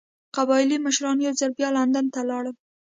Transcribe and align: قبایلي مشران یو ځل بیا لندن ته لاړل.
قبایلي 0.35 0.77
مشران 0.85 1.17
یو 1.25 1.33
ځل 1.39 1.51
بیا 1.57 1.69
لندن 1.77 2.05
ته 2.13 2.21
لاړل. 2.29 2.55